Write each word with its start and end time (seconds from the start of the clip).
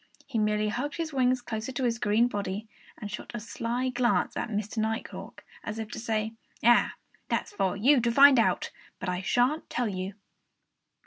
He 0.25 0.39
merely 0.39 0.69
hugged 0.69 0.95
his 0.95 1.13
wings 1.13 1.43
closer 1.43 1.71
to 1.73 1.83
his 1.83 1.99
green 1.99 2.27
body, 2.27 2.67
and 2.97 3.11
shot 3.11 3.29
a 3.35 3.39
sly 3.39 3.89
glance 3.89 4.35
at 4.35 4.49
Mr. 4.49 4.79
Nighthawk, 4.79 5.43
as 5.63 5.77
if 5.77 5.89
to 5.91 5.99
say, 5.99 6.33
"Ah! 6.63 6.95
That's 7.29 7.53
for 7.53 7.77
you 7.77 8.01
to 8.01 8.11
find 8.11 8.39
out! 8.39 8.71
But 8.99 9.09
I 9.09 9.21
shan't 9.21 9.69
tell 9.69 9.89
you!" 9.89 10.15